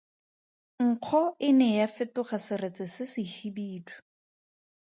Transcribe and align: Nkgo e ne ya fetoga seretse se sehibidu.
Nkgo 0.89 1.23
e 1.47 1.49
ne 1.57 1.67
ya 1.77 1.87
fetoga 1.95 2.37
seretse 2.45 2.85
se 2.93 3.03
sehibidu. 3.13 3.93